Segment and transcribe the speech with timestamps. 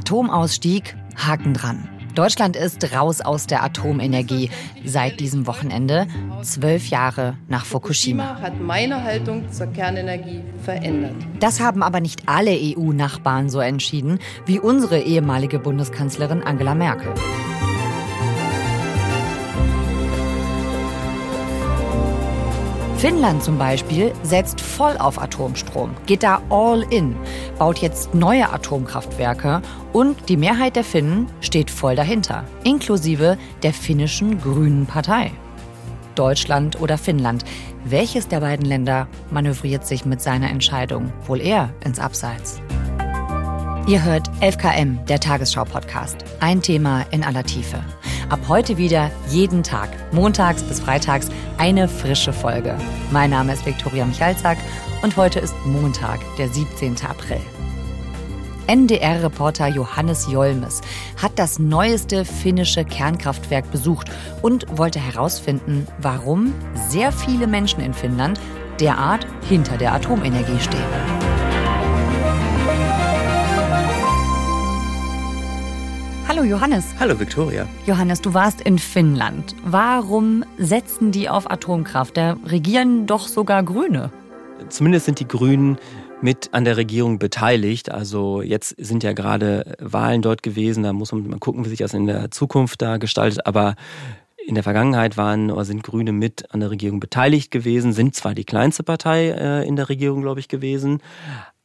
[0.00, 1.86] Atomausstieg, Haken dran.
[2.14, 4.48] Deutschland ist raus aus der Atomenergie
[4.82, 6.06] seit diesem Wochenende,
[6.40, 8.40] zwölf Jahre nach Fukushima.
[8.40, 11.14] hat meine Haltung zur Kernenergie verändert.
[11.38, 17.12] Das haben aber nicht alle EU-Nachbarn so entschieden, wie unsere ehemalige Bundeskanzlerin Angela Merkel.
[23.00, 27.16] Finnland zum Beispiel setzt voll auf Atomstrom, geht da all in,
[27.58, 29.62] baut jetzt neue Atomkraftwerke
[29.94, 35.32] und die Mehrheit der Finnen steht voll dahinter, inklusive der finnischen Grünen Partei.
[36.14, 37.46] Deutschland oder Finnland,
[37.86, 42.60] welches der beiden Länder manövriert sich mit seiner Entscheidung wohl eher ins Abseits?
[43.86, 46.18] Ihr hört 11KM, der Tagesschau-Podcast.
[46.40, 47.82] Ein Thema in aller Tiefe.
[48.30, 52.78] Ab heute wieder jeden Tag, montags bis freitags, eine frische Folge.
[53.10, 54.56] Mein Name ist Viktoria Michalzack
[55.02, 56.94] und heute ist Montag, der 17.
[57.08, 57.40] April.
[58.68, 60.80] NDR-Reporter Johannes Jolmes
[61.20, 64.08] hat das neueste finnische Kernkraftwerk besucht
[64.42, 66.54] und wollte herausfinden, warum
[66.88, 68.38] sehr viele Menschen in Finnland
[68.78, 71.19] derart hinter der Atomenergie stehen.
[76.40, 76.86] Hallo Johannes.
[76.98, 77.68] Hallo Viktoria.
[77.84, 79.54] Johannes, du warst in Finnland.
[79.62, 82.16] Warum setzen die auf Atomkraft?
[82.16, 84.10] Da regieren doch sogar Grüne.
[84.70, 85.76] Zumindest sind die Grünen
[86.22, 87.90] mit an der Regierung beteiligt.
[87.90, 90.82] Also jetzt sind ja gerade Wahlen dort gewesen.
[90.82, 93.44] Da muss man mal gucken, wie sich das in der Zukunft da gestaltet.
[93.44, 93.74] Aber
[94.46, 98.32] in der Vergangenheit waren oder sind Grüne mit an der Regierung beteiligt gewesen, sind zwar
[98.32, 101.02] die kleinste Partei äh, in der Regierung, glaube ich, gewesen,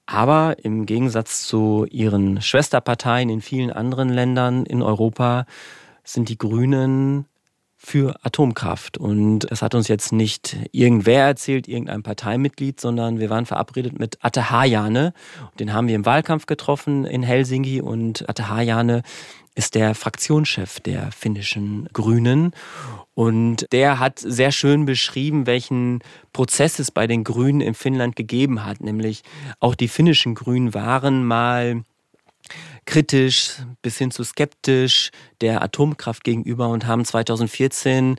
[0.06, 5.45] aber im Gegensatz zu ihren Schwesterparteien in vielen anderen Ländern in Europa
[6.03, 7.25] sind die Grünen
[7.86, 8.97] für Atomkraft.
[8.97, 14.17] Und es hat uns jetzt nicht irgendwer erzählt, irgendein Parteimitglied, sondern wir waren verabredet mit
[14.22, 15.14] Atte Hajane.
[15.59, 19.03] Den haben wir im Wahlkampf getroffen in Helsinki und Atte Hajane
[19.53, 22.51] ist der Fraktionschef der finnischen Grünen.
[23.13, 26.00] Und der hat sehr schön beschrieben, welchen
[26.34, 28.81] Prozess es bei den Grünen in Finnland gegeben hat.
[28.81, 29.22] Nämlich
[29.59, 31.84] auch die finnischen Grünen waren mal
[32.85, 38.18] kritisch bis hin zu skeptisch der Atomkraft gegenüber und haben 2014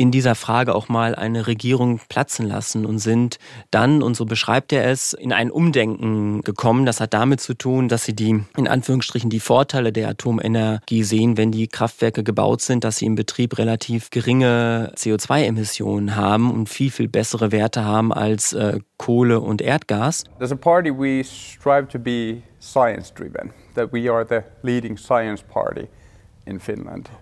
[0.00, 3.38] in dieser Frage auch mal eine Regierung platzen lassen und sind
[3.70, 6.86] dann, und so beschreibt er es, in ein Umdenken gekommen.
[6.86, 11.36] Das hat damit zu tun, dass sie die, in Anführungsstrichen, die Vorteile der Atomenergie sehen,
[11.36, 16.90] wenn die Kraftwerke gebaut sind, dass sie im Betrieb relativ geringe CO2-Emissionen haben und viel,
[16.90, 20.24] viel bessere Werte haben als äh, Kohle und Erdgas.
[20.38, 25.42] As a party we strive to be science driven, that we are the leading science
[25.42, 25.88] party.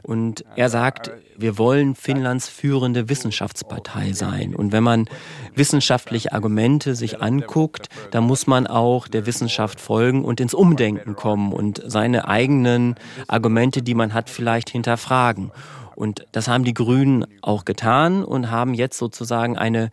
[0.02, 4.54] Und er sagt, wir wollen Finnlands führende Wissenschaftspartei sein.
[4.54, 5.06] Und wenn man
[5.54, 11.52] wissenschaftliche Argumente sich anguckt, dann muss man auch der Wissenschaft folgen und ins Umdenken kommen
[11.52, 12.94] und seine eigenen
[13.26, 15.50] Argumente, die man hat, vielleicht hinterfragen.
[15.94, 19.90] Und das haben die Grünen auch getan und haben jetzt sozusagen eine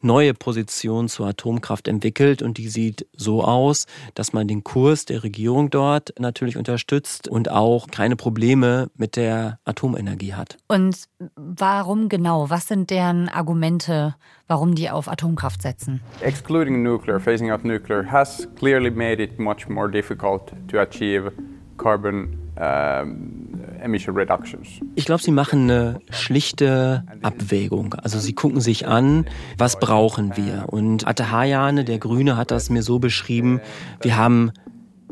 [0.00, 5.22] neue Position zur Atomkraft entwickelt und die sieht so aus, dass man den Kurs der
[5.22, 10.58] Regierung dort natürlich unterstützt und auch keine Probleme mit der Atomenergie hat.
[10.68, 12.50] Und warum genau?
[12.50, 14.14] Was sind deren Argumente,
[14.48, 16.00] warum die auf Atomkraft setzen?
[16.20, 21.32] Excluding nuclear, phasing out nuclear has clearly made it much more difficult to achieve
[21.78, 22.45] carbon.
[24.94, 27.94] Ich glaube, sie machen eine schlichte Abwägung.
[27.94, 29.26] Also sie gucken sich an,
[29.58, 30.64] was brauchen wir.
[30.68, 33.60] Und Atahayane, der Grüne, hat das mir so beschrieben,
[34.00, 34.52] wir haben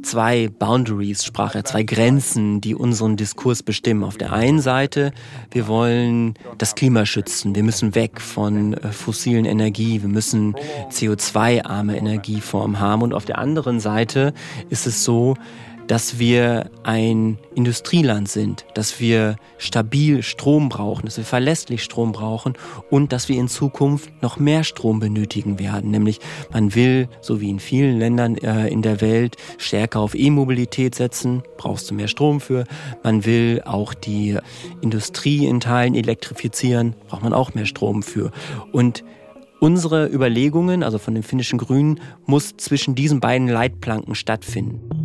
[0.04, 4.04] zwei Boundaries, sprach er, zwei Grenzen, die unseren Diskurs bestimmen.
[4.04, 5.12] Auf der einen Seite,
[5.50, 7.54] wir wollen das Klima schützen.
[7.54, 10.02] Wir müssen weg von äh, fossilen Energie.
[10.02, 10.54] Wir müssen
[10.90, 13.02] CO2-arme Energieformen haben.
[13.02, 14.34] Und auf der anderen Seite
[14.70, 15.36] ist es so,
[15.86, 22.54] dass wir ein Industrieland sind, dass wir stabil Strom brauchen, dass wir verlässlich Strom brauchen
[22.90, 25.90] und dass wir in Zukunft noch mehr Strom benötigen werden.
[25.90, 26.20] Nämlich
[26.52, 31.42] man will, so wie in vielen Ländern äh, in der Welt, stärker auf E-Mobilität setzen,
[31.56, 32.64] brauchst du mehr Strom für.
[33.02, 34.38] Man will auch die
[34.80, 38.30] Industrie in Teilen elektrifizieren, braucht man auch mehr Strom für.
[38.72, 39.04] Und
[39.60, 45.03] unsere Überlegungen, also von den finnischen Grünen, muss zwischen diesen beiden Leitplanken stattfinden.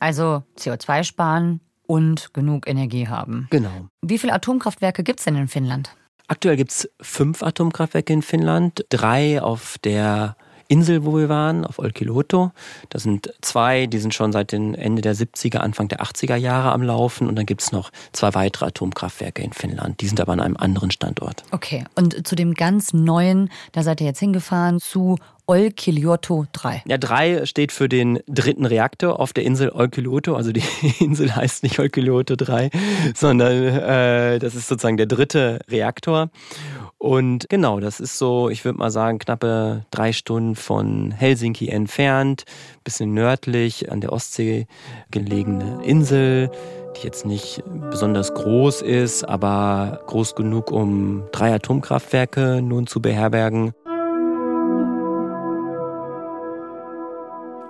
[0.00, 3.48] Also CO2 sparen und genug Energie haben.
[3.50, 3.88] Genau.
[4.02, 5.96] Wie viele Atomkraftwerke gibt es denn in Finnland?
[6.28, 10.36] Aktuell gibt es fünf Atomkraftwerke in Finnland, drei auf der
[10.68, 12.52] Insel, wo wir waren, auf Olkiluoto.
[12.90, 16.72] Das sind zwei, die sind schon seit den Ende der 70er, Anfang der 80er Jahre
[16.72, 17.26] am Laufen.
[17.26, 20.00] Und dann gibt's noch zwei weitere Atomkraftwerke in Finnland.
[20.00, 21.42] Die sind aber an einem anderen Standort.
[21.50, 25.16] Okay, und zu dem ganz neuen, da seid ihr jetzt hingefahren, zu
[25.48, 26.82] Olkiluoto 3.
[26.86, 30.36] Ja, 3 steht für den dritten Reaktor auf der Insel Olkiluoto.
[30.36, 30.62] Also die
[31.00, 32.68] Insel heißt nicht Olkiluoto 3,
[33.14, 36.28] sondern äh, das ist sozusagen der dritte Reaktor.
[36.98, 42.44] Und genau, das ist so, ich würde mal sagen, knappe drei Stunden von Helsinki entfernt,
[42.82, 44.66] bisschen nördlich an der Ostsee
[45.12, 46.50] gelegene Insel,
[46.96, 53.72] die jetzt nicht besonders groß ist, aber groß genug, um drei Atomkraftwerke nun zu beherbergen.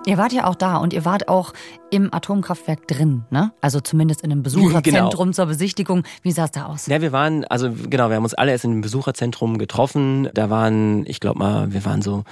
[0.09, 1.53] Ihr wart ja auch da und ihr wart auch
[1.91, 3.53] im Atomkraftwerk drin, ne?
[3.61, 5.33] Also zumindest in einem Besucherzentrum genau.
[5.33, 6.03] zur Besichtigung.
[6.23, 6.87] Wie sah es da aus?
[6.87, 10.31] Ja, wir waren, also genau, wir haben uns alle erst in einem Besucherzentrum getroffen.
[10.33, 12.25] Da waren, ich glaube mal, wir waren so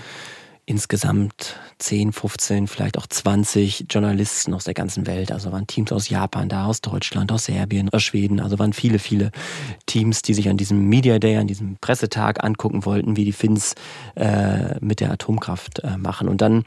[0.65, 5.31] insgesamt 10, 15, vielleicht auch 20 Journalisten aus der ganzen Welt.
[5.31, 8.41] Also waren Teams aus Japan da, aus Deutschland, aus Serbien, aus Schweden.
[8.41, 9.33] Also waren viele, viele
[9.85, 13.75] Teams, die sich an diesem Media Day, an diesem Pressetag angucken wollten, wie die Finns
[14.15, 16.27] äh, mit der Atomkraft äh, machen.
[16.27, 16.65] Und dann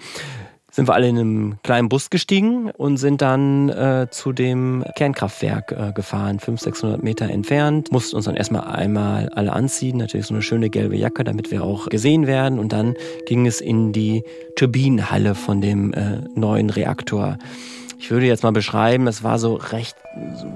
[0.79, 5.73] sind wir alle in einem kleinen Bus gestiegen und sind dann äh, zu dem Kernkraftwerk
[5.73, 7.91] äh, gefahren, 500, 600 Meter entfernt.
[7.91, 11.65] Mussten uns dann erstmal einmal alle anziehen, natürlich so eine schöne gelbe Jacke, damit wir
[11.65, 12.59] auch gesehen werden.
[12.59, 12.93] Und dann
[13.25, 14.23] ging es in die
[14.55, 17.37] Turbinenhalle von dem äh, neuen Reaktor.
[17.99, 19.97] Ich würde jetzt mal beschreiben, es war so recht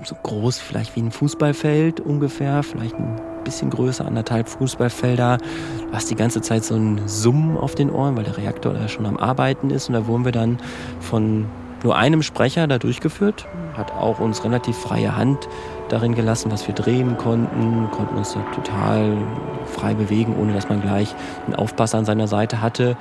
[0.05, 5.37] so, groß, vielleicht wie ein Fußballfeld ungefähr, vielleicht ein bisschen größer, anderthalb Fußballfelder.
[5.37, 8.87] Du hast die ganze Zeit so ein Summen auf den Ohren, weil der Reaktor da
[8.87, 9.87] schon am Arbeiten ist.
[9.87, 10.57] Und da wurden wir dann
[10.99, 11.45] von
[11.83, 13.45] nur einem Sprecher da durchgeführt,
[13.75, 15.49] hat auch uns relativ freie Hand
[15.89, 19.17] darin gelassen, was wir drehen konnten, konnten uns da total
[19.65, 21.13] frei bewegen, ohne dass man gleich
[21.45, 22.95] einen Aufpasser an seiner Seite hatte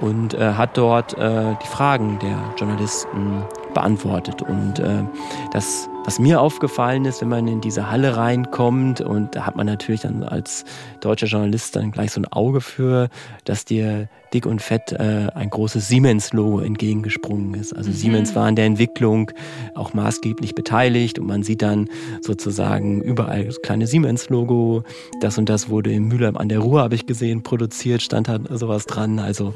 [0.00, 3.42] und äh, hat dort äh, die Fragen der Journalisten
[3.76, 4.40] beantwortet.
[4.40, 5.04] Und äh,
[5.52, 9.66] das, was mir aufgefallen ist, wenn man in diese Halle reinkommt, und da hat man
[9.66, 10.64] natürlich dann als
[11.02, 13.10] deutscher Journalist dann gleich so ein Auge für,
[13.44, 17.76] dass dir dick und fett äh, ein großes Siemens-Logo entgegengesprungen ist.
[17.76, 17.94] Also mhm.
[17.94, 19.30] Siemens war an der Entwicklung
[19.74, 21.90] auch maßgeblich beteiligt und man sieht dann
[22.22, 24.84] sozusagen überall das kleine Siemens-Logo.
[25.20, 28.38] Das und das wurde in Mülheim an der Ruhr, habe ich gesehen, produziert, stand da
[28.56, 29.18] sowas dran.
[29.18, 29.52] Also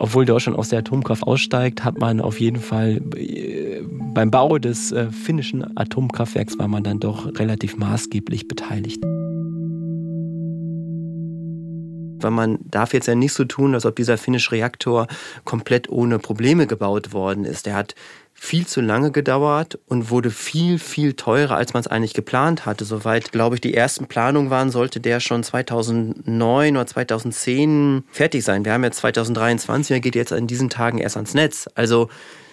[0.00, 3.82] obwohl Deutschland aus der Atomkraft aussteigt, hat man auf jeden Fall äh,
[4.14, 9.04] beim Bau des äh, finnischen Atomkraftwerks war man dann doch relativ maßgeblich beteiligt.
[12.22, 15.06] Weil man darf jetzt ja nicht so tun, als ob dieser finnische Reaktor
[15.44, 17.66] komplett ohne Probleme gebaut worden ist.
[17.66, 17.94] Der hat
[18.42, 22.86] viel zu lange gedauert und wurde viel, viel teurer, als man es eigentlich geplant hatte.
[22.86, 28.64] Soweit, glaube ich, die ersten Planungen waren, sollte der schon 2009 oder 2010 fertig sein.
[28.64, 31.68] Wir haben jetzt 2023, er geht jetzt in diesen Tagen erst ans Netz.
[31.74, 32.08] Also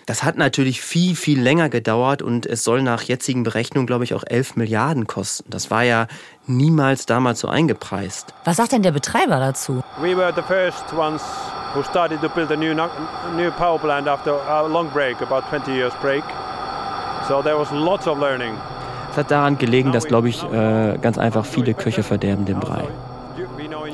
[0.08, 4.14] das hat natürlich viel, viel länger gedauert und es soll nach jetzigen Berechnungen, glaube ich,
[4.14, 5.50] auch 11 Milliarden kosten.
[5.50, 6.08] Das war ja
[6.48, 8.34] niemals damals so eingepreist.
[8.46, 9.82] Was sagt denn der Betreiber dazu?
[10.02, 11.22] We were the first ones
[11.76, 15.74] who started to build a new, new power plant after a long break, about 20
[15.74, 16.24] years break.
[17.28, 18.54] So there was lots of learning.
[19.12, 22.88] Es hat daran gelegen, dass, glaube ich, äh, ganz einfach viele Köche verderben den Brei.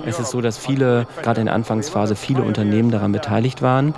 [0.05, 3.93] Es ist so, dass viele, gerade in der Anfangsphase, viele Unternehmen daran beteiligt waren.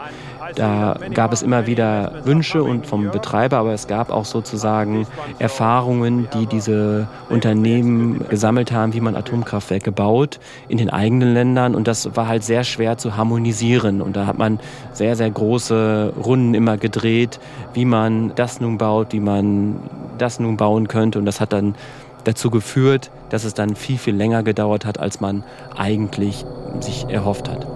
[0.55, 5.05] Da gab es immer wieder Wünsche und vom Betreiber, aber es gab auch sozusagen
[5.37, 11.75] Erfahrungen, die diese Unternehmen gesammelt haben, wie man Atomkraftwerke baut in den eigenen Ländern.
[11.75, 14.01] Und das war halt sehr schwer zu harmonisieren.
[14.01, 14.59] Und da hat man
[14.93, 17.39] sehr, sehr große Runden immer gedreht,
[17.73, 19.75] wie man das nun baut, wie man
[20.17, 21.19] das nun bauen könnte.
[21.19, 21.75] Und das hat dann
[22.23, 25.43] dazu geführt, dass es dann viel, viel länger gedauert hat, als man
[25.75, 26.45] eigentlich
[26.79, 27.67] sich erhofft hat.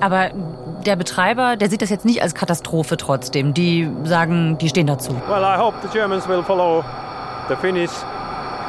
[0.00, 0.30] Aber
[0.86, 3.54] der Betreiber, der sieht das jetzt nicht als Katastrophe trotzdem.
[3.54, 5.12] Die sagen, die stehen dazu.
[5.28, 6.84] Well, I hope the Germans will follow
[7.48, 7.90] the Finnish.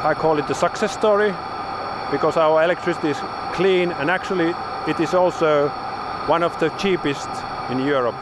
[0.04, 1.32] I call it the success story
[2.10, 3.18] because our electricity is
[3.52, 4.54] clean and actually
[4.86, 5.70] it is also
[6.28, 7.28] one of the cheapest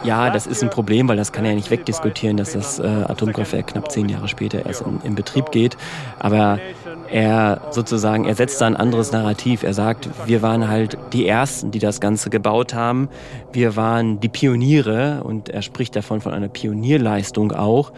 [0.03, 2.83] ja, das ist ein Problem, weil das kann er ja nicht wegdiskutieren, dass das äh,
[2.83, 5.77] Atomkraftwerk knapp zehn Jahre später erst in, in Betrieb geht.
[6.19, 6.59] Aber
[7.11, 9.63] er sozusagen, er setzt da ein anderes Narrativ.
[9.63, 13.09] Er sagt, wir waren halt die Ersten, die das Ganze gebaut haben.
[13.53, 17.93] Wir waren die Pioniere und er spricht davon von einer Pionierleistung auch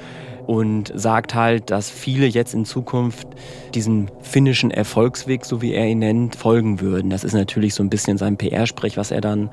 [0.48, 3.28] und sagt halt, dass viele jetzt in Zukunft
[3.74, 7.10] diesen finnischen Erfolgsweg, so wie er ihn nennt, folgen würden.
[7.10, 9.50] Das ist natürlich so ein bisschen sein PR-Sprech, was er dann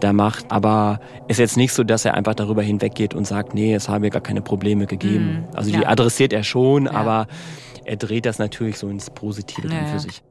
[0.00, 0.46] da macht.
[0.48, 3.90] Aber es ist jetzt nicht so, dass er einfach darüber hinweggeht und sagt, nee, es
[3.90, 5.46] habe gar keine Probleme gegeben.
[5.50, 5.56] Mhm.
[5.56, 5.88] Also die ja.
[5.88, 6.92] adressiert er schon, ja.
[6.92, 7.26] aber
[7.90, 10.22] er dreht das natürlich so ins Positive ja, für sich.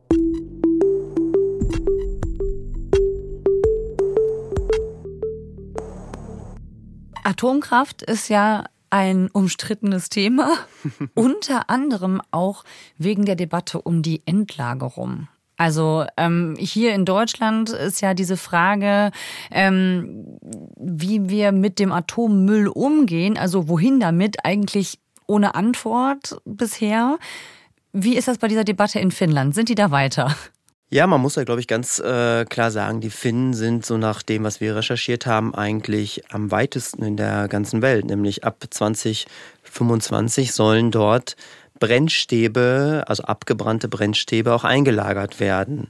[7.26, 10.54] Atomkraft ist ja ein umstrittenes Thema,
[11.16, 12.64] unter anderem auch
[12.98, 15.28] wegen der Debatte um die Endlagerung.
[15.58, 19.12] Also ähm, hier in Deutschland ist ja diese Frage,
[19.52, 20.38] ähm,
[20.78, 27.18] wie wir mit dem Atommüll umgehen, also wohin damit, eigentlich ohne Antwort bisher.
[27.94, 29.56] Wie ist das bei dieser Debatte in Finnland?
[29.56, 30.36] Sind die da weiter?
[30.92, 34.24] Ja, man muss ja, glaube ich, ganz äh, klar sagen, die Finnen sind so nach
[34.24, 38.06] dem, was wir recherchiert haben, eigentlich am weitesten in der ganzen Welt.
[38.06, 41.36] Nämlich ab 2025 sollen dort
[41.80, 45.90] Brennstäbe, also abgebrannte Brennstäbe, auch eingelagert werden.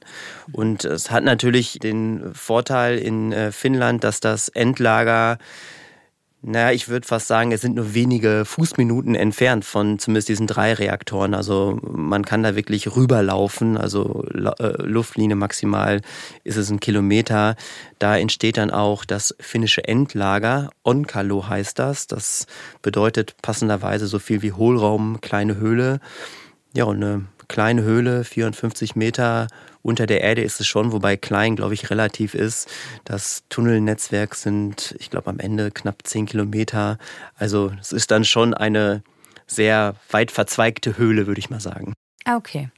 [0.51, 5.38] Und es hat natürlich den Vorteil in äh, Finnland, dass das Endlager
[6.41, 10.74] naja, ich würde fast sagen, es sind nur wenige Fußminuten entfernt von zumindest diesen drei
[10.74, 11.34] Reaktoren.
[11.34, 13.75] Also man kann da wirklich rüberlaufen.
[13.75, 16.00] Also äh, Luftlinie maximal
[16.46, 17.58] ist es ein Kilometer.
[18.00, 20.69] Da entsteht dann auch das finnische Endlager.
[20.84, 22.08] Onkalo heißt das.
[22.08, 22.48] Das
[22.81, 26.00] bedeutet passenderweise so viel wie Hohlraum, kleine Höhle.
[26.74, 29.48] Ja, und eine kleine Höhle, 54 Meter
[29.81, 32.69] unter der Erde ist es schon, wobei klein, glaube ich, relativ ist.
[33.05, 36.98] Das Tunnelnetzwerk sind, ich glaube, am Ende knapp 10 Kilometer.
[37.36, 39.03] Also es ist dann schon eine
[39.48, 41.93] sehr weit verzweigte Höhle, würde ich mal sagen.
[42.25, 42.69] Ah, okay.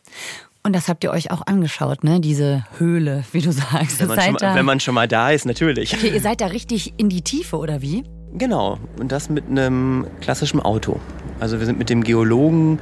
[0.64, 2.20] Und das habt ihr euch auch angeschaut, ne?
[2.20, 4.00] Diese Höhle, wie du sagst.
[4.00, 5.94] Wenn man, schon mal, wenn man schon mal da ist, natürlich.
[5.94, 8.04] Okay, ihr seid da richtig in die Tiefe, oder wie?
[8.34, 11.00] Genau, und das mit einem klassischen Auto.
[11.42, 12.78] Also wir sind mit dem Geologen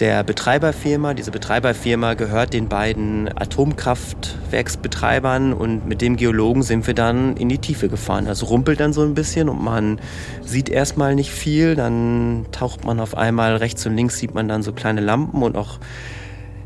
[0.00, 1.14] der Betreiberfirma.
[1.14, 7.58] Diese Betreiberfirma gehört den beiden Atomkraftwerksbetreibern und mit dem Geologen sind wir dann in die
[7.58, 8.24] Tiefe gefahren.
[8.24, 10.00] Das rumpelt dann so ein bisschen und man
[10.42, 11.76] sieht erstmal nicht viel.
[11.76, 15.56] Dann taucht man auf einmal rechts und links sieht man dann so kleine Lampen und
[15.56, 15.78] auch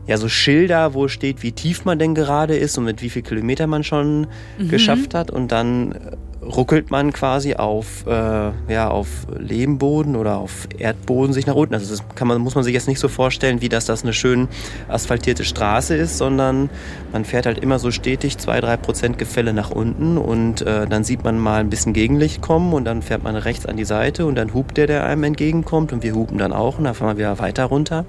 [0.06, 3.20] ja so Schilder, wo steht, wie tief man denn gerade ist und mit wie viel
[3.20, 4.70] Kilometer man schon mhm.
[4.70, 5.30] geschafft hat.
[5.30, 5.94] Und dann
[6.44, 8.10] ruckelt man quasi auf, äh,
[8.72, 9.08] ja, auf
[9.38, 11.74] Lehmboden oder auf Erdboden sich nach unten.
[11.74, 14.12] Also das kann man, muss man sich jetzt nicht so vorstellen, wie dass das eine
[14.12, 14.48] schön
[14.88, 16.70] asphaltierte Straße ist, sondern
[17.12, 21.04] man fährt halt immer so stetig zwei, drei Prozent Gefälle nach unten und äh, dann
[21.04, 24.26] sieht man mal ein bisschen Gegenlicht kommen und dann fährt man rechts an die Seite
[24.26, 27.16] und dann hupt der, der einem entgegenkommt und wir hupen dann auch und dann fahren
[27.16, 28.04] wir wieder weiter runter.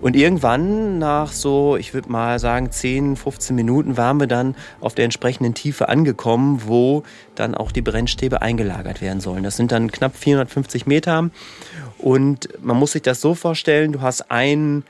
[0.00, 4.94] Und irgendwann nach so, ich würde mal sagen, 10, 15 Minuten waren wir dann auf
[4.94, 7.02] der entsprechenden Tiefe angekommen, wo
[7.34, 9.42] dann auch die Brennstäbe eingelagert werden sollen.
[9.42, 11.30] Das sind dann knapp 450 Meter.
[11.98, 14.84] Und man muss sich das so vorstellen, du hast einen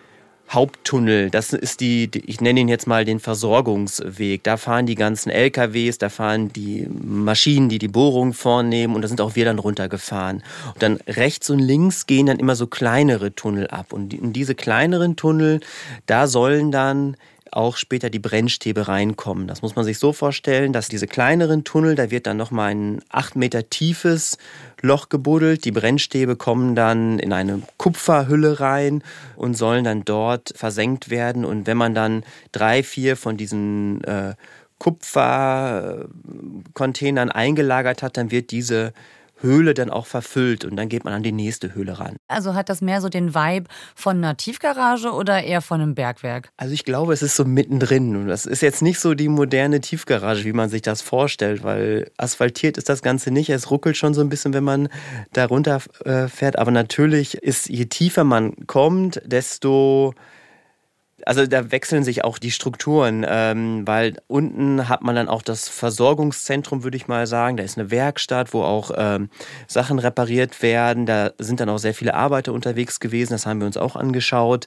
[0.51, 1.31] Haupttunnel.
[1.31, 4.43] Das ist die, ich nenne ihn jetzt mal den Versorgungsweg.
[4.43, 9.09] Da fahren die ganzen LKWs, da fahren die Maschinen, die die Bohrung vornehmen und da
[9.09, 10.43] sind auch wir dann runtergefahren.
[10.75, 13.93] Und dann rechts und links gehen dann immer so kleinere Tunnel ab.
[13.93, 15.61] Und in diese kleineren Tunnel,
[16.07, 17.17] da sollen dann
[17.53, 19.47] auch später die Brennstäbe reinkommen.
[19.47, 23.01] Das muss man sich so vorstellen, dass diese kleineren Tunnel, da wird dann nochmal ein
[23.09, 24.39] acht Meter tiefes
[24.81, 25.65] Loch gebuddelt.
[25.65, 29.03] Die Brennstäbe kommen dann in eine Kupferhülle rein
[29.37, 31.45] und sollen dann dort versenkt werden.
[31.45, 34.35] Und wenn man dann drei, vier von diesen äh,
[34.79, 38.95] Kupfercontainern eingelagert hat, dann wird diese
[39.43, 42.17] Höhle dann auch verfüllt und dann geht man an die nächste Höhle ran.
[42.29, 46.51] Also hat das mehr so den Vibe von einer Tiefgarage oder eher von einem Bergwerk?
[46.57, 49.81] Also ich glaube, es ist so mittendrin und das ist jetzt nicht so die moderne
[49.81, 53.51] Tiefgarage, wie man sich das vorstellt, weil asphaltiert ist das Ganze nicht.
[53.51, 54.89] Es ruckelt schon so ein bisschen, wenn man
[55.33, 60.15] da runter äh, fährt, aber natürlich ist, je tiefer man kommt, desto
[61.27, 65.69] also da wechseln sich auch die Strukturen, ähm, weil unten hat man dann auch das
[65.69, 67.57] Versorgungszentrum, würde ich mal sagen.
[67.57, 69.31] Da ist eine Werkstatt, wo auch ähm,
[69.67, 71.07] Sachen repariert werden.
[71.07, 73.33] Da sind dann auch sehr viele Arbeiter unterwegs gewesen.
[73.33, 74.67] Das haben wir uns auch angeschaut.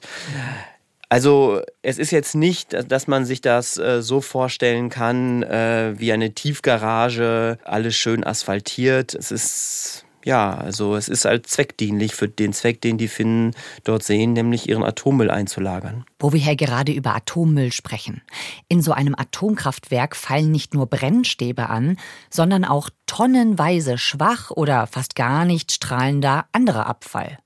[1.08, 6.12] Also es ist jetzt nicht, dass man sich das äh, so vorstellen kann äh, wie
[6.12, 9.14] eine Tiefgarage, alles schön asphaltiert.
[9.14, 13.54] Es ist ja, also es ist halt zweckdienlich für den Zweck, den die Finnen
[13.84, 16.04] dort sehen, nämlich ihren Atommüll einzulagern.
[16.18, 18.22] Wo wir hier gerade über Atommüll sprechen.
[18.68, 21.98] In so einem Atomkraftwerk fallen nicht nur Brennstäbe an,
[22.30, 27.38] sondern auch tonnenweise schwach oder fast gar nicht strahlender anderer Abfall.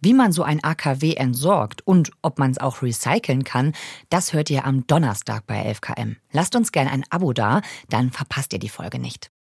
[0.00, 3.72] Wie man so ein AKW entsorgt und ob man es auch recyceln kann,
[4.08, 6.16] das hört ihr am Donnerstag bei 11KM.
[6.32, 9.33] Lasst uns gerne ein Abo da, dann verpasst ihr die Folge nicht.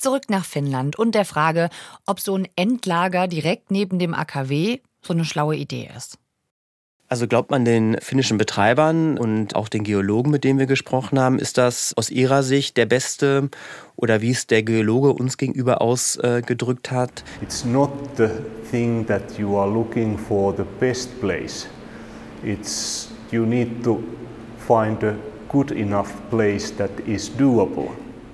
[0.00, 1.68] Zurück nach Finnland und der Frage,
[2.06, 6.18] ob so ein Endlager direkt neben dem AKW so eine schlaue Idee ist.
[7.08, 11.40] Also glaubt man den finnischen Betreibern und auch den Geologen, mit denen wir gesprochen haben,
[11.40, 13.50] ist das aus ihrer Sicht der beste
[13.96, 17.24] oder wie es der Geologe uns gegenüber ausgedrückt hat?
[17.42, 18.28] It's not the
[18.70, 21.66] thing that you are looking for the best place.
[22.44, 24.02] It's you need to
[24.66, 25.14] find a
[25.48, 27.90] good enough place that is doable.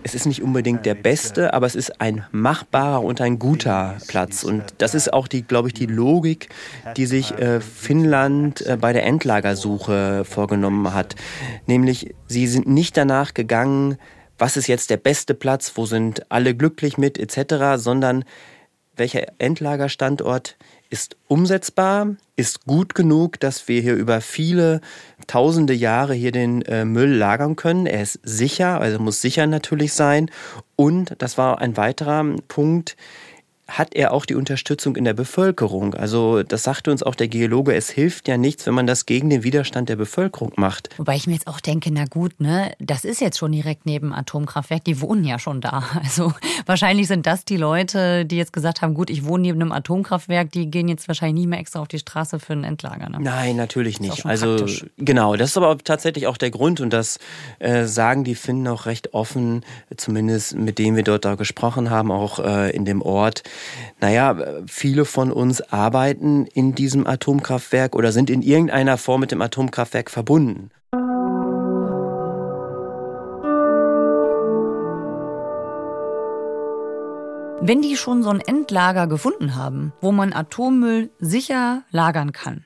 [0.07, 4.45] Es ist nicht unbedingt der beste, aber es ist ein machbarer und ein guter Platz.
[4.45, 6.49] Und das ist auch die, glaube ich, die Logik,
[6.97, 11.17] die sich äh, Finnland äh, bei der Endlagersuche vorgenommen hat.
[11.67, 13.99] Nämlich, sie sind nicht danach gegangen,
[14.39, 18.25] was ist jetzt der beste Platz, wo sind alle glücklich mit, etc., sondern
[18.95, 20.57] welcher Endlagerstandort
[20.97, 24.81] ist umsetzbar, ist gut genug, dass wir hier über viele
[25.27, 27.85] tausende Jahre hier den äh, Müll lagern können.
[27.85, 30.31] Er ist sicher, also muss sicher natürlich sein.
[30.75, 32.97] Und das war ein weiterer Punkt,
[33.69, 35.95] hat er auch die Unterstützung in der Bevölkerung.
[35.95, 39.29] Also das sagte uns auch der Geologe, es hilft ja nichts, wenn man das gegen
[39.29, 40.89] den Widerstand der Bevölkerung macht.
[40.99, 44.13] Wobei ich mir jetzt auch denke, na gut, ne, das ist jetzt schon direkt neben
[44.13, 45.85] Atomkraftwerk, die wohnen ja schon da.
[46.07, 46.33] Also
[46.67, 50.53] wahrscheinlich sind das die Leute, die jetzt gesagt haben, gut, ich wohne neben einem Atomkraftwerk,
[50.53, 53.09] die gehen jetzt wahrscheinlich nicht mehr extra auf die Straße für ein Endlager.
[53.09, 53.19] Ne?
[53.21, 54.25] Nein, natürlich nicht.
[54.25, 54.87] Also praktisch.
[54.99, 57.19] genau, das ist aber tatsächlich auch der Grund und das
[57.59, 59.65] äh, sagen die Finnen auch recht offen,
[59.97, 63.43] zumindest mit denen wir dort da gesprochen haben, auch äh, in dem Ort
[64.01, 64.37] naja,
[64.67, 70.11] viele von uns arbeiten in diesem Atomkraftwerk oder sind in irgendeiner Form mit dem Atomkraftwerk
[70.11, 70.71] verbunden.
[77.61, 82.65] Wenn die schon so ein Endlager gefunden haben, wo man Atommüll sicher lagern kann,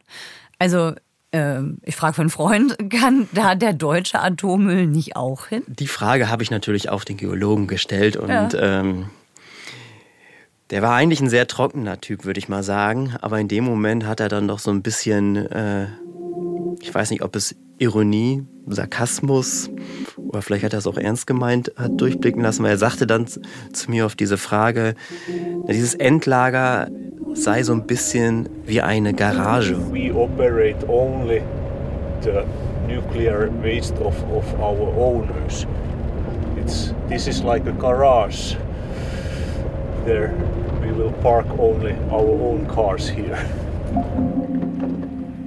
[0.59, 0.93] also
[1.31, 5.63] äh, ich frage für einen Freund, kann da der deutsche Atommüll nicht auch hin?
[5.69, 8.49] Die Frage habe ich natürlich auch den Geologen gestellt und ja.
[8.55, 9.07] ähm,
[10.71, 13.15] der war eigentlich ein sehr trockener Typ, würde ich mal sagen.
[13.21, 15.87] Aber in dem Moment hat er dann doch so ein bisschen, äh,
[16.81, 19.71] ich weiß nicht, ob es Ironie, Sarkasmus
[20.17, 23.27] oder vielleicht hat er es auch ernst gemeint, hat durchblicken lassen, weil er sagte dann
[23.27, 24.95] zu mir auf diese Frage,
[25.69, 26.89] dieses Endlager
[27.33, 29.77] sei so ein bisschen wie eine Garage.
[29.91, 31.43] We operate only
[32.23, 32.45] the
[32.87, 35.67] nuclear waste of, of our owners.
[36.61, 38.57] It's, this is like a garage.
[40.05, 40.33] There
[40.81, 43.37] we will park only our own cars here.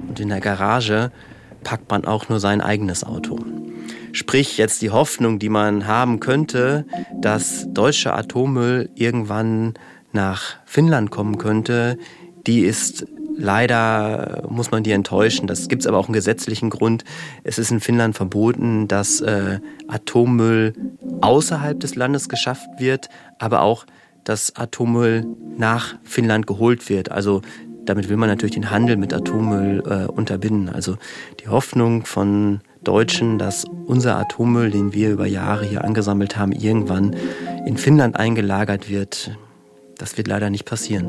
[0.08, 1.10] Und in der Garage
[1.64, 3.38] packt man auch nur sein eigenes Auto.
[4.12, 6.86] Sprich jetzt die Hoffnung, die man haben könnte,
[7.20, 9.74] dass deutscher Atommüll irgendwann
[10.12, 11.98] nach Finnland kommen könnte,
[12.46, 15.48] die ist leider, muss man die enttäuschen.
[15.48, 17.02] Das gibt es aber auch einen gesetzlichen Grund.
[17.42, 20.74] Es ist in Finnland verboten, dass äh, Atommüll
[21.20, 23.08] außerhalb des Landes geschafft wird,
[23.40, 23.86] aber auch
[24.24, 27.10] dass Atommüll nach Finnland geholt wird.
[27.12, 27.42] Also
[27.84, 30.68] damit will man natürlich den Handel mit Atommüll äh, unterbinden.
[30.68, 30.96] Also
[31.40, 37.14] die Hoffnung von Deutschen, dass unser Atommüll, den wir über Jahre hier angesammelt haben, irgendwann
[37.66, 39.36] in Finnland eingelagert wird,
[39.98, 41.06] das wird leider nicht passieren.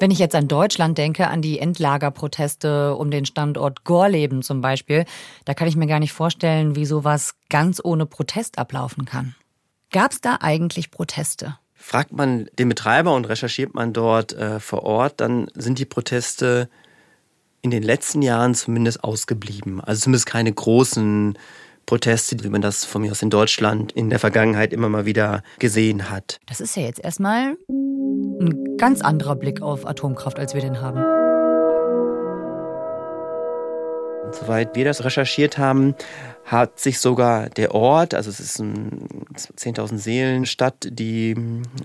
[0.00, 5.04] Wenn ich jetzt an Deutschland denke, an die Endlagerproteste um den Standort Gorleben zum Beispiel,
[5.44, 9.34] da kann ich mir gar nicht vorstellen, wie sowas ganz ohne Protest ablaufen kann.
[9.92, 11.58] Gab es da eigentlich Proteste?
[11.74, 16.68] Fragt man den Betreiber und recherchiert man dort äh, vor Ort, dann sind die Proteste
[17.62, 19.80] in den letzten Jahren zumindest ausgeblieben.
[19.80, 21.38] Also zumindest keine großen
[21.86, 25.42] Proteste, wie man das von mir aus in Deutschland in der Vergangenheit immer mal wieder
[25.58, 26.40] gesehen hat.
[26.46, 31.02] Das ist ja jetzt erstmal ein ganz anderer Blick auf Atomkraft, als wir den haben.
[34.32, 35.94] Soweit wir das recherchiert haben,
[36.44, 38.90] hat sich sogar der Ort, also es ist eine
[39.56, 41.36] 10.000 Seelen Stadt, die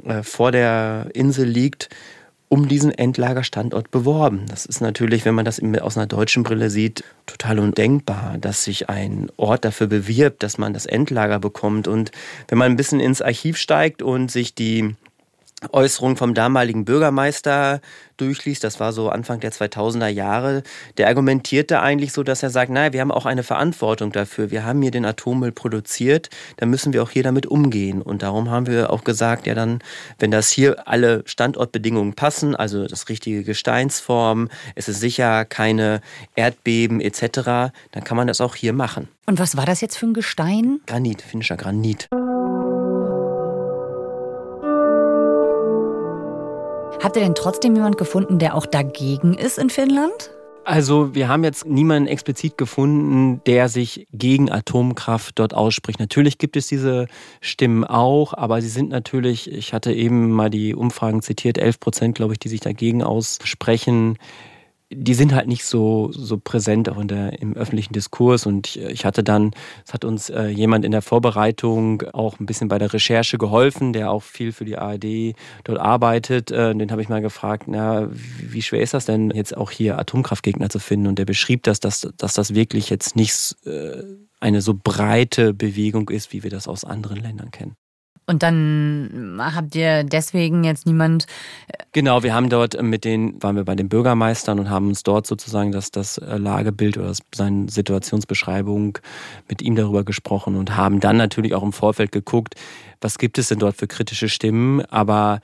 [0.05, 1.89] äh, vor der Insel liegt,
[2.49, 4.45] um diesen Endlagerstandort beworben.
[4.49, 8.89] Das ist natürlich, wenn man das aus einer deutschen Brille sieht, total undenkbar, dass sich
[8.89, 11.87] ein Ort dafür bewirbt, dass man das Endlager bekommt.
[11.87, 12.11] Und
[12.47, 14.95] wenn man ein bisschen ins Archiv steigt und sich die
[15.71, 17.81] Äußerung vom damaligen Bürgermeister
[18.17, 20.63] durchliest, das war so Anfang der 2000er Jahre,
[20.97, 24.51] der argumentierte eigentlich so, dass er sagt, naja, wir haben auch eine Verantwortung dafür.
[24.51, 28.01] Wir haben hier den Atommüll produziert, dann müssen wir auch hier damit umgehen.
[28.01, 29.79] Und darum haben wir auch gesagt, ja dann,
[30.17, 36.01] wenn das hier alle Standortbedingungen passen, also das richtige Gesteinsform, es ist sicher keine
[36.35, 39.07] Erdbeben etc., dann kann man das auch hier machen.
[39.25, 40.79] Und was war das jetzt für ein Gestein?
[40.87, 42.09] Granit, finnischer Granit.
[47.01, 50.31] Habt ihr denn trotzdem jemand gefunden, der auch dagegen ist in Finnland?
[50.65, 55.99] Also wir haben jetzt niemanden explizit gefunden, der sich gegen Atomkraft dort ausspricht.
[55.99, 57.07] Natürlich gibt es diese
[57.39, 62.15] Stimmen auch, aber sie sind natürlich, ich hatte eben mal die Umfragen zitiert, 11 Prozent,
[62.15, 64.17] glaube ich, die sich dagegen aussprechen.
[64.91, 68.45] Die sind halt nicht so, so präsent auch in der, im öffentlichen Diskurs.
[68.45, 69.51] Und ich, ich hatte dann,
[69.85, 73.93] es hat uns äh, jemand in der Vorbereitung auch ein bisschen bei der Recherche geholfen,
[73.93, 76.49] der auch viel für die ARD dort arbeitet.
[76.49, 79.99] Äh, den habe ich mal gefragt, na, wie schwer ist das denn, jetzt auch hier
[79.99, 81.07] Atomkraftgegner zu finden?
[81.07, 84.03] Und der beschrieb das, dass, dass das wirklich jetzt nicht äh,
[84.39, 87.75] eine so breite Bewegung ist, wie wir das aus anderen Ländern kennen.
[88.29, 91.25] Und dann habt ihr deswegen jetzt niemand.
[91.67, 95.01] Äh, genau, wir haben dort mit den, waren wir bei den Bürgermeistern und haben uns
[95.01, 98.99] dort sozusagen das, das äh, Lagebild oder das, seine Situationsbeschreibung
[99.47, 102.53] mit ihm darüber gesprochen und haben dann natürlich auch im Vorfeld geguckt,
[103.01, 104.85] was gibt es denn dort für kritische Stimmen.
[104.91, 105.39] Aber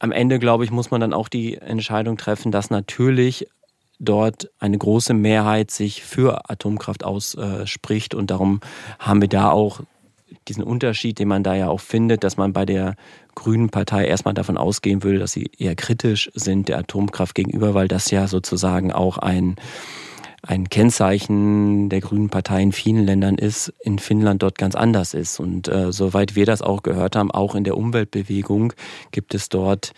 [0.00, 3.46] am Ende, glaube ich, muss man dann auch die Entscheidung treffen, dass natürlich
[4.00, 8.16] dort eine große Mehrheit sich für Atomkraft ausspricht.
[8.16, 8.58] Und darum
[8.98, 9.82] haben wir da auch
[10.48, 12.94] diesen Unterschied, den man da ja auch findet, dass man bei der
[13.34, 17.88] Grünen Partei erstmal davon ausgehen würde, dass sie eher kritisch sind der Atomkraft gegenüber, weil
[17.88, 19.56] das ja sozusagen auch ein,
[20.42, 25.40] ein Kennzeichen der Grünen Partei in vielen Ländern ist, in Finnland dort ganz anders ist.
[25.40, 28.72] Und äh, soweit wir das auch gehört haben, auch in der Umweltbewegung
[29.10, 29.92] gibt es dort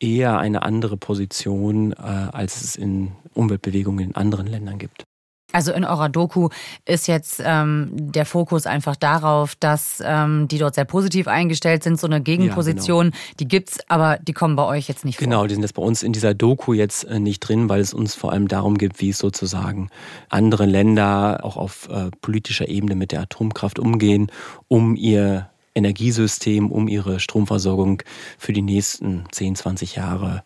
[0.00, 5.04] eher eine andere Position, äh, als es in Umweltbewegungen in anderen Ländern gibt.
[5.50, 6.50] Also in eurer Doku
[6.84, 11.98] ist jetzt ähm, der Fokus einfach darauf, dass ähm, die dort sehr positiv eingestellt sind,
[11.98, 13.22] so eine Gegenposition, ja, genau.
[13.40, 15.24] die gibt's, aber die kommen bei euch jetzt nicht vor.
[15.24, 17.94] Genau, die sind jetzt bei uns in dieser Doku jetzt äh, nicht drin, weil es
[17.94, 19.88] uns vor allem darum geht, wie es sozusagen
[20.28, 24.30] andere Länder auch auf äh, politischer Ebene mit der Atomkraft umgehen,
[24.68, 28.02] um ihr Energiesystem, um ihre Stromversorgung
[28.36, 30.42] für die nächsten 10, 20 Jahre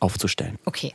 [0.00, 0.58] aufzustellen.
[0.64, 0.92] Okay.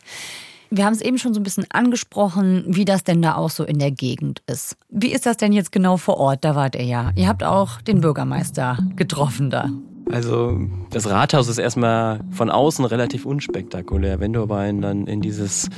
[0.70, 3.64] Wir haben es eben schon so ein bisschen angesprochen, wie das denn da auch so
[3.64, 4.76] in der Gegend ist.
[4.90, 6.44] Wie ist das denn jetzt genau vor Ort?
[6.44, 7.12] Da wart ihr ja.
[7.16, 9.70] Ihr habt auch den Bürgermeister getroffen da.
[10.12, 10.58] Also
[10.90, 14.20] das Rathaus ist erstmal von außen relativ unspektakulär.
[14.20, 15.70] Wenn du aber in, dann in dieses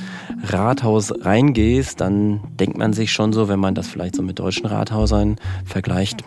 [0.44, 4.66] Rathaus reingehst, dann denkt man sich schon so, wenn man das vielleicht so mit deutschen
[4.66, 6.22] Rathäusern vergleicht,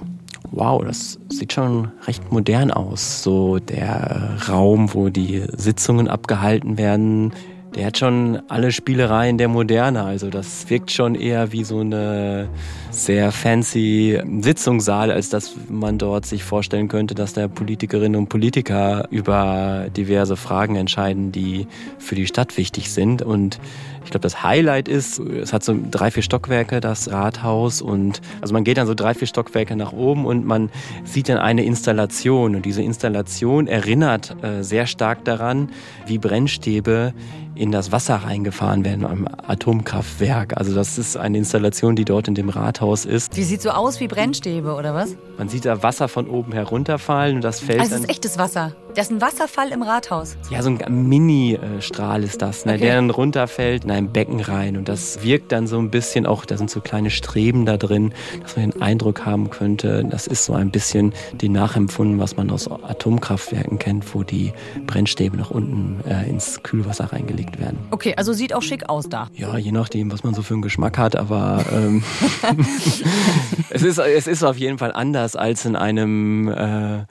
[0.51, 3.23] wow, das sieht schon recht modern aus.
[3.23, 7.33] So der Raum, wo die Sitzungen abgehalten werden,
[7.75, 10.03] der hat schon alle Spielereien der Moderne.
[10.03, 12.47] Also das wirkt schon eher wie so eine
[12.91, 19.07] sehr fancy Sitzungssaal, als dass man dort sich vorstellen könnte, dass da Politikerinnen und Politiker
[19.09, 23.23] über diverse Fragen entscheiden, die für die Stadt wichtig sind.
[23.23, 23.59] Und
[24.03, 27.81] ich glaube, das Highlight ist, es hat so drei, vier Stockwerke, das Rathaus.
[27.81, 30.69] Und also man geht dann so drei, vier Stockwerke nach oben und man
[31.03, 32.55] sieht dann eine Installation.
[32.55, 35.69] Und diese Installation erinnert äh, sehr stark daran,
[36.05, 37.13] wie Brennstäbe
[37.55, 40.57] in das Wasser reingefahren werden am Atomkraftwerk.
[40.57, 43.35] Also das ist eine Installation, die dort in dem Rathaus ist.
[43.37, 45.15] Die sieht so aus wie Brennstäbe, oder was?
[45.37, 48.73] Man sieht da Wasser von oben herunterfallen und das fällt Also es ist echtes Wasser.
[48.95, 50.37] Das ist ein Wasserfall im Rathaus.
[50.51, 52.81] Ja, so ein Mini-Strahl ist das, ne, okay.
[52.81, 54.77] der dann runterfällt in ein Becken rein.
[54.77, 58.13] Und das wirkt dann so ein bisschen auch, da sind so kleine Streben da drin,
[58.43, 62.51] dass man den Eindruck haben könnte, das ist so ein bisschen die Nachempfunden, was man
[62.51, 64.53] aus Atomkraftwerken kennt, wo die
[64.85, 67.79] Brennstäbe nach unten äh, ins Kühlwasser reingelegt werden.
[67.89, 69.27] Okay, also sieht auch schick aus da.
[69.33, 72.03] Ja, je nachdem, was man so für einen Geschmack hat, aber ähm,
[73.71, 77.05] es, ist, es ist auf jeden Fall anders als in einem äh,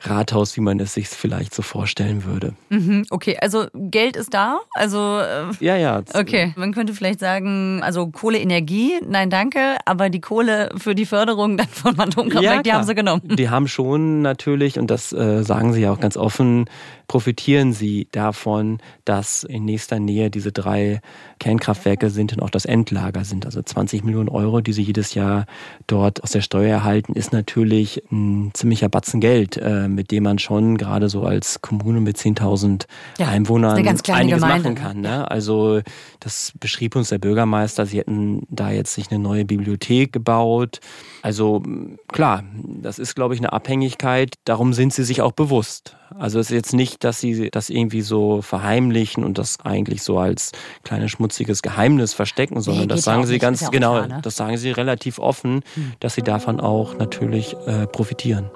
[0.00, 2.54] Rathaus, wie man es sich vielleicht so vorstellen würde.
[2.68, 4.60] Mhm, okay, also Geld ist da.
[4.72, 6.02] Also äh, ja, ja.
[6.14, 11.56] Okay, man könnte vielleicht sagen, also Kohleenergie, nein, danke, aber die Kohle für die Förderung
[11.56, 13.22] dann von Atomkraftwerk, ja, die haben sie genommen.
[13.24, 16.66] Die haben schon natürlich und das äh, sagen sie ja auch ganz offen
[17.10, 21.00] profitieren sie davon, dass in nächster Nähe diese drei
[21.40, 23.46] Kernkraftwerke sind und auch das Endlager sind.
[23.46, 25.46] Also 20 Millionen Euro, die sie jedes Jahr
[25.88, 30.38] dort aus der Steuer erhalten, ist natürlich ein ziemlicher Batzen Geld, äh, mit dem man
[30.38, 32.86] schon gerade so als Kommune mit 10.000
[33.18, 34.38] ja, Einwohnern einiges Gemeinde.
[34.38, 35.00] machen kann.
[35.00, 35.30] Ne?
[35.30, 35.80] Also
[36.20, 37.86] das beschrieb uns der Bürgermeister.
[37.86, 40.80] Sie hätten da jetzt sich eine neue Bibliothek gebaut.
[41.22, 41.62] Also
[42.08, 42.44] klar,
[42.82, 44.34] das ist, glaube ich, eine Abhängigkeit.
[44.44, 45.96] Darum sind sie sich auch bewusst.
[46.18, 50.18] Also es ist jetzt nicht, dass sie das irgendwie so verheimlichen und das eigentlich so
[50.18, 54.20] als kleines schmutziges Geheimnis verstecken, sondern nee, das sagen sie ganz genau, klar, ne?
[54.22, 55.92] das sagen sie relativ offen, hm.
[56.00, 58.50] dass sie davon auch natürlich äh, profitieren.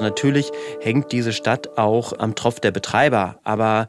[0.00, 3.88] Natürlich hängt diese Stadt auch am Tropf der Betreiber, aber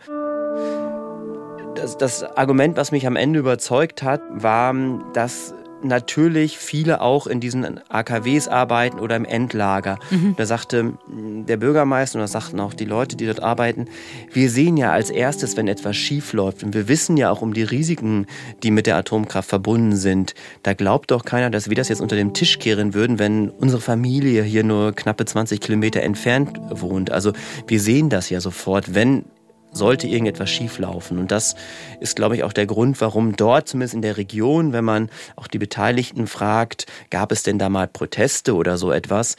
[1.76, 4.74] das, das Argument, was mich am Ende überzeugt hat, war,
[5.14, 10.00] dass natürlich viele auch in diesen AKWs arbeiten oder im Endlager.
[10.10, 10.36] Mhm.
[10.38, 13.86] Da sagte der Bürgermeister und das sagten auch die Leute, die dort arbeiten,
[14.32, 17.54] wir sehen ja als erstes, wenn etwas schief läuft und wir wissen ja auch um
[17.54, 18.28] die Risiken,
[18.64, 20.34] die mit der Atomkraft verbunden sind.
[20.64, 23.82] Da glaubt doch keiner, dass wir das jetzt unter dem Tisch kehren würden, wenn unsere
[23.82, 27.12] Familie hier nur knappe 20 Kilometer entfernt wohnt.
[27.12, 27.34] Also
[27.68, 29.26] wir sehen das ja sofort, wenn
[29.72, 31.18] sollte irgendetwas schieflaufen.
[31.18, 31.56] Und das
[32.00, 35.48] ist, glaube ich, auch der Grund, warum dort, zumindest in der Region, wenn man auch
[35.48, 39.36] die Beteiligten fragt, gab es denn da mal Proteste oder so etwas,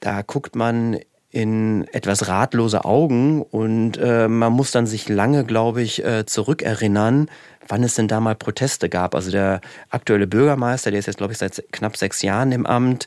[0.00, 0.98] da guckt man
[1.30, 7.30] in etwas ratlose Augen und äh, man muss dann sich lange, glaube ich, äh, zurückerinnern,
[7.68, 9.14] wann es denn da mal Proteste gab.
[9.14, 9.60] Also der
[9.90, 13.06] aktuelle Bürgermeister, der ist jetzt, glaube ich, seit knapp sechs Jahren im Amt,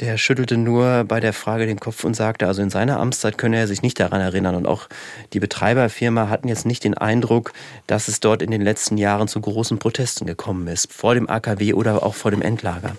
[0.00, 3.58] der schüttelte nur bei der Frage den Kopf und sagte, also in seiner Amtszeit könne
[3.58, 4.54] er sich nicht daran erinnern.
[4.54, 4.88] Und auch
[5.32, 7.52] die Betreiberfirma hatten jetzt nicht den Eindruck,
[7.86, 11.74] dass es dort in den letzten Jahren zu großen Protesten gekommen ist, vor dem AKW
[11.74, 12.96] oder auch vor dem Endlager.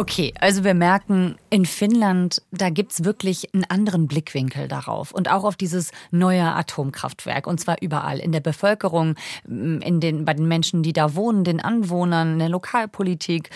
[0.00, 5.28] Okay, also wir merken, in Finnland, da gibt es wirklich einen anderen Blickwinkel darauf und
[5.28, 7.48] auch auf dieses neue Atomkraftwerk.
[7.48, 11.60] Und zwar überall, in der Bevölkerung, in den, bei den Menschen, die da wohnen, den
[11.60, 13.50] Anwohnern, in der Lokalpolitik.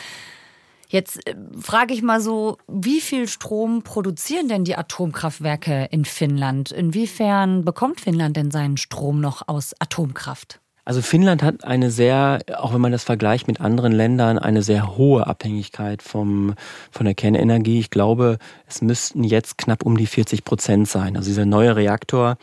[0.89, 6.73] Jetzt äh, frage ich mal so, wie viel Strom produzieren denn die Atomkraftwerke in Finnland?
[6.73, 10.62] Inwiefern bekommt Finnland denn seinen Strom noch aus Atomkraft?
[10.85, 14.97] Also Finnland hat eine sehr, auch wenn man das vergleicht mit anderen Ländern, eine sehr
[14.97, 16.55] hohe Abhängigkeit vom,
[16.91, 17.79] von der Kernenergie.
[17.79, 21.17] Ich glaube, es müssten jetzt knapp um die 40 Prozent sein.
[21.17, 22.37] Also dieser neue Reaktor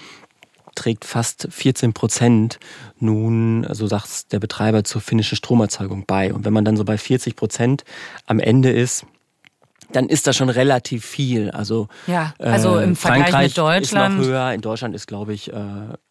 [0.74, 2.60] trägt fast 14 Prozent
[2.98, 6.34] nun, so sagt der Betreiber, zur finnischen Stromerzeugung bei.
[6.34, 7.84] Und wenn man dann so bei 40 Prozent
[8.26, 9.06] am Ende ist,
[9.92, 11.52] dann ist das schon relativ viel.
[11.52, 14.14] Also, ja, also im äh, Vergleich Frankreich mit Deutschland.
[14.14, 14.54] Ist noch höher.
[14.54, 15.54] In Deutschland ist, glaube ich, äh,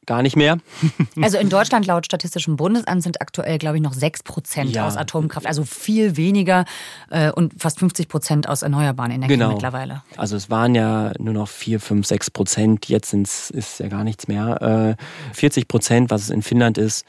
[0.07, 0.59] gar nicht mehr.
[1.23, 4.87] also in Deutschland laut Statistischem Bundesamt sind aktuell, glaube ich, noch 6 Prozent ja.
[4.87, 5.47] aus Atomkraft.
[5.47, 6.65] Also viel weniger
[7.11, 9.53] äh, und fast 50 Prozent aus erneuerbaren Energien genau.
[9.53, 10.03] mittlerweile.
[10.17, 12.89] Also es waren ja nur noch 4, 5, 6 Prozent.
[12.89, 14.97] Jetzt ist es ja gar nichts mehr.
[14.99, 17.05] Äh, 40 Prozent, was es in Finnland ist,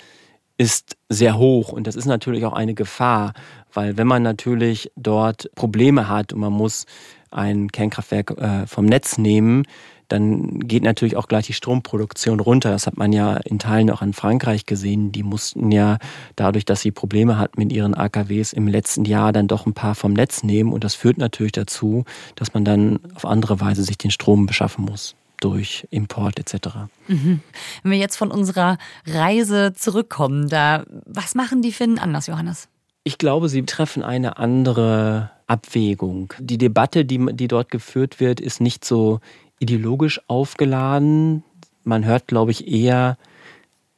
[0.60, 3.34] ist sehr hoch und das ist natürlich auch eine Gefahr,
[3.74, 6.86] weil wenn man natürlich dort Probleme hat und man muss
[7.32, 9.64] ein Kernkraftwerk äh, vom Netz nehmen,
[10.10, 12.72] dann geht natürlich auch gleich die Stromproduktion runter.
[12.72, 15.12] Das hat man ja in Teilen auch in Frankreich gesehen.
[15.12, 15.98] Die mussten ja
[16.36, 19.94] dadurch, dass sie Probleme hatten mit ihren AKWs im letzten Jahr, dann doch ein paar
[19.94, 20.74] vom Netz nehmen.
[20.74, 24.84] Und das führt natürlich dazu, dass man dann auf andere Weise sich den Strom beschaffen
[24.84, 26.70] muss durch Import etc.
[27.08, 27.42] Mhm.
[27.84, 32.68] Wenn wir jetzt von unserer Reise zurückkommen, da was machen die Finnen anders, Johannes?
[33.04, 36.34] Ich glaube, sie treffen eine andere Abwägung.
[36.40, 39.20] Die Debatte, die, die dort geführt wird, ist nicht so
[39.60, 41.44] ideologisch aufgeladen.
[41.84, 43.18] Man hört, glaube ich, eher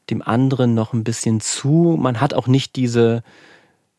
[0.10, 1.98] dem anderen noch ein bisschen zu.
[2.00, 3.24] Man hat auch nicht diese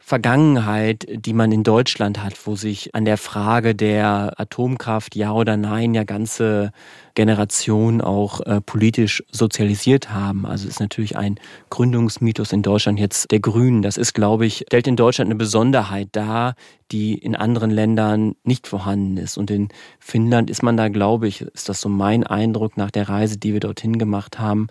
[0.05, 5.57] Vergangenheit, die man in Deutschland hat, wo sich an der Frage der Atomkraft ja oder
[5.57, 6.73] nein ja ganze
[7.15, 10.45] Generationen auch äh, politisch sozialisiert haben.
[10.45, 11.39] Also ist natürlich ein
[11.71, 13.83] Gründungsmythos in Deutschland jetzt der Grünen.
[13.83, 16.57] Das ist, glaube ich, stellt in Deutschland eine Besonderheit dar,
[16.91, 19.39] die in anderen Ländern nicht vorhanden ist.
[19.39, 19.69] Und in
[20.01, 23.53] Finnland ist man da, glaube ich, ist das so mein Eindruck nach der Reise, die
[23.53, 24.67] wir dorthin gemacht haben,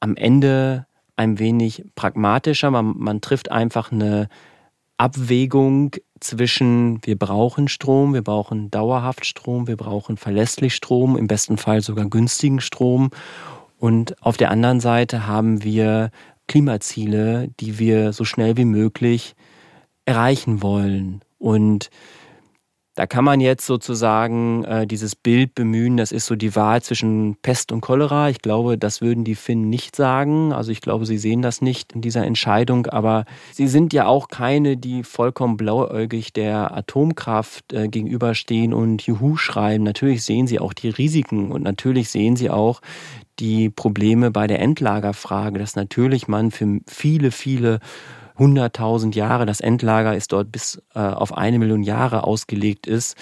[0.00, 0.86] am Ende
[1.20, 2.70] ein wenig pragmatischer.
[2.70, 4.28] Man, man trifft einfach eine
[4.96, 11.58] Abwägung zwischen, wir brauchen Strom, wir brauchen dauerhaft Strom, wir brauchen verlässlich Strom, im besten
[11.58, 13.10] Fall sogar günstigen Strom.
[13.78, 16.10] Und auf der anderen Seite haben wir
[16.48, 19.34] Klimaziele, die wir so schnell wie möglich
[20.06, 21.20] erreichen wollen.
[21.38, 21.90] Und
[22.96, 27.36] da kann man jetzt sozusagen äh, dieses Bild bemühen, das ist so die Wahl zwischen
[27.40, 28.30] Pest und Cholera.
[28.30, 30.52] Ich glaube, das würden die Finnen nicht sagen.
[30.52, 32.86] Also ich glaube, sie sehen das nicht in dieser Entscheidung.
[32.86, 39.36] Aber sie sind ja auch keine, die vollkommen blauäugig der Atomkraft äh, gegenüberstehen und Juhu
[39.36, 39.84] schreiben.
[39.84, 42.80] Natürlich sehen sie auch die Risiken und natürlich sehen sie auch
[43.38, 47.78] die Probleme bei der Endlagerfrage, dass natürlich man für viele, viele
[48.40, 53.16] 100.000 Jahre, das Endlager ist dort bis äh, auf eine Million Jahre ausgelegt ist,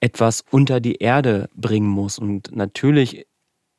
[0.00, 2.18] etwas unter die Erde bringen muss.
[2.18, 3.26] Und natürlich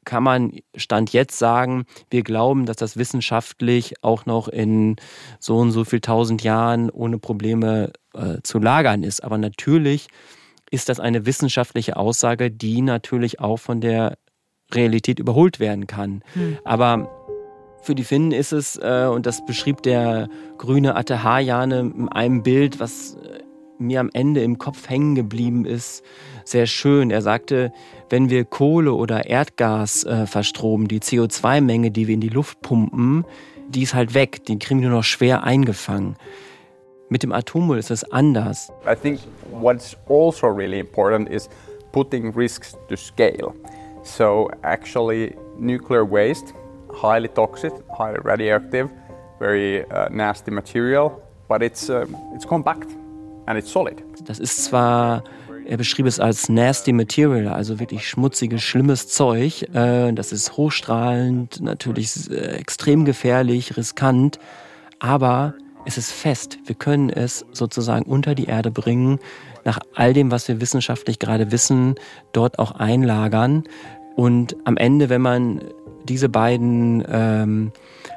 [0.05, 4.97] kann man Stand jetzt sagen, wir glauben, dass das wissenschaftlich auch noch in
[5.39, 9.23] so und so viel tausend Jahren ohne Probleme äh, zu lagern ist.
[9.23, 10.07] Aber natürlich
[10.69, 14.17] ist das eine wissenschaftliche Aussage, die natürlich auch von der
[14.71, 16.23] Realität überholt werden kann.
[16.33, 16.57] Hm.
[16.63, 17.22] Aber
[17.83, 22.79] für die Finnen ist es, äh, und das beschrieb der grüne Atehajane in einem Bild,
[22.79, 23.43] was äh,
[23.77, 26.03] mir am Ende im Kopf hängen geblieben ist,
[26.45, 27.11] sehr schön.
[27.11, 27.73] Er sagte,
[28.09, 33.25] wenn wir Kohle oder Erdgas äh, verstromen, die CO2-Menge, die wir in die Luft pumpen,
[33.67, 36.15] die ist halt weg, die kriegen wir nur noch schwer eingefangen.
[37.09, 38.71] Mit dem Atommüll ist es anders.
[38.89, 39.19] I think
[39.51, 41.49] what's also really important is
[41.91, 43.53] putting risks to scale.
[44.03, 46.53] So actually nuclear waste
[46.93, 48.89] highly toxic, highly radioactive,
[49.39, 52.89] very uh, nasty material, but it's, uh, it's compact
[53.47, 54.01] and it's solid.
[54.25, 55.23] Das ist zwar
[55.65, 59.63] er beschrieb es als nasty material, also wirklich schmutziges, schlimmes Zeug.
[59.73, 64.39] Äh, das ist hochstrahlend, natürlich äh, extrem gefährlich, riskant,
[64.99, 65.53] aber
[65.85, 66.59] es ist fest.
[66.65, 69.19] Wir können es sozusagen unter die Erde bringen,
[69.65, 71.95] nach all dem, was wir wissenschaftlich gerade wissen,
[72.33, 73.63] dort auch einlagern.
[74.15, 75.61] Und am Ende, wenn man
[76.07, 77.71] diese beiden ähm,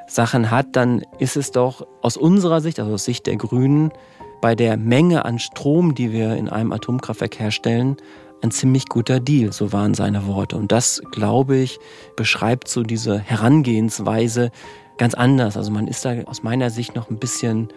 [0.07, 3.93] Sachen hat, dann ist es doch aus unserer Sicht, also aus Sicht der Grünen,
[4.41, 7.97] bei der Menge an Strom, die wir in einem Atomkraftwerk herstellen,
[8.43, 10.57] ein ziemlich guter Deal, so waren seine Worte.
[10.57, 11.79] Und das, glaube ich,
[12.17, 14.51] beschreibt so diese Herangehensweise
[14.99, 15.57] ganz anders.
[15.57, 17.69] Also man ist da aus meiner Sicht noch ein bisschen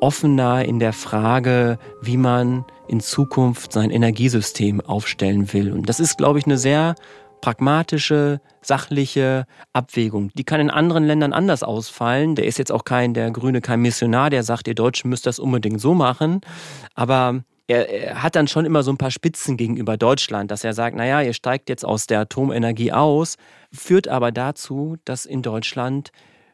[0.00, 5.72] offener in der Frage, wie man in Zukunft sein Energiesystem aufstellen will.
[5.72, 6.94] Und das ist, glaube ich, eine sehr
[7.44, 10.30] pragmatische, sachliche Abwägung.
[10.32, 12.36] Die kann in anderen Ländern anders ausfallen.
[12.36, 15.38] Der ist jetzt auch kein, der Grüne, kein Missionar, der sagt, ihr Deutschen müsst das
[15.38, 16.40] unbedingt so machen.
[16.94, 20.72] Aber er, er, hat dann schon immer so ein paar Spitzen gegenüber Deutschland, dass er
[20.72, 23.36] sagt, naja, ihr steigt jetzt aus der Atomenergie aus,
[23.70, 26.12] führt aber dazu, dass in Deutschland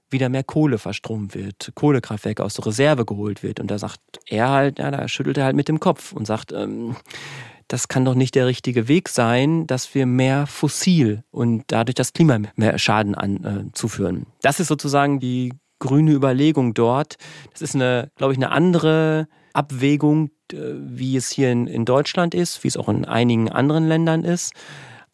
[0.08, 3.60] wieder mehr Kohle verstromt wird, Kohlekraftwerke aus der Reserve geholt wird.
[3.60, 6.50] Und da sagt er halt, ja, da schüttelt er halt mit dem Kopf und sagt,
[6.50, 6.96] ähm,
[7.70, 12.12] das kann doch nicht der richtige Weg sein, dass wir mehr fossil und dadurch das
[12.12, 14.24] Klima mehr Schaden an, äh.
[14.42, 17.16] Das ist sozusagen die grüne Überlegung dort.
[17.52, 22.64] Das ist eine, glaube ich, eine andere Abwägung, wie es hier in, in Deutschland ist,
[22.64, 24.52] wie es auch in einigen anderen Ländern ist.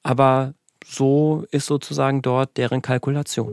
[0.03, 3.53] Aber so ist sozusagen dort deren Kalkulation.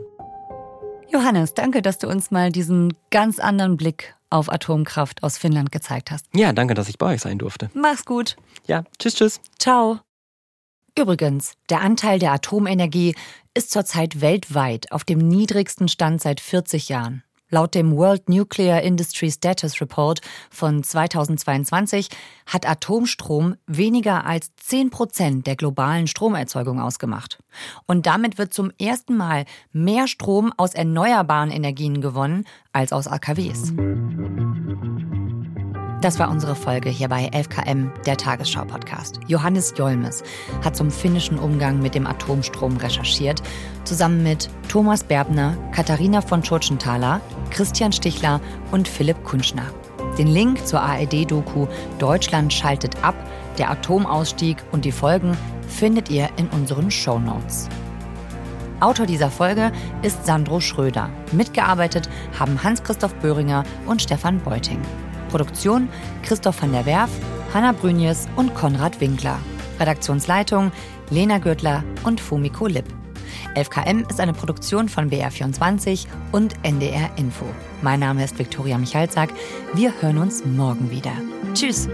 [1.12, 6.12] Johannes, danke, dass du uns mal diesen ganz anderen Blick auf Atomkraft aus Finnland gezeigt
[6.12, 6.26] hast.
[6.34, 7.70] Ja, danke, dass ich bei euch sein durfte.
[7.74, 8.36] Mach's gut.
[8.66, 9.42] Ja, tschüss, tschüss.
[9.60, 10.00] Ciao.
[10.98, 13.16] Übrigens, der Anteil der Atomenergie
[13.54, 17.24] ist zurzeit weltweit auf dem niedrigsten Stand seit 40 Jahren.
[17.54, 22.10] Laut dem World Nuclear Industry Status Report von 2022
[22.48, 27.38] hat Atomstrom weniger als 10 Prozent der globalen Stromerzeugung ausgemacht.
[27.86, 33.72] Und damit wird zum ersten Mal mehr Strom aus erneuerbaren Energien gewonnen als aus AKWs.
[36.04, 39.22] Das war unsere Folge hier bei 11KM, der Tagesschau-Podcast.
[39.28, 40.22] Johannes Jolmes
[40.62, 43.42] hat zum finnischen Umgang mit dem Atomstrom recherchiert,
[43.86, 48.42] zusammen mit Thomas Berbner, Katharina von Schurschenthaler, Christian Stichler
[48.74, 49.64] und Philipp Kunschner.
[50.18, 51.68] Den Link zur ARD-Doku
[52.00, 53.16] Deutschland schaltet ab,
[53.58, 55.38] der Atomausstieg und die Folgen
[55.70, 57.70] findet ihr in unseren Show Notes.
[58.82, 61.10] Autor dieser Folge ist Sandro Schröder.
[61.32, 64.82] Mitgearbeitet haben Hans-Christoph Böhringer und Stefan Beuting.
[65.34, 65.90] Produktion
[66.22, 67.10] Christoph van der Werf,
[67.56, 69.40] Hanna Brünjes und Konrad Winkler.
[69.80, 70.72] Redaktionsleitung
[71.10, 72.86] Lena Gürtler und Fumiko Lipp.
[73.56, 77.46] 11KM ist eine Produktion von BR24 und NDR Info.
[77.82, 79.30] Mein Name ist Viktoria Michalzack.
[79.74, 81.14] Wir hören uns morgen wieder.
[81.56, 81.90] Tschüss!